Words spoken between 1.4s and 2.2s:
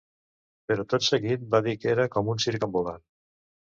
va dir que era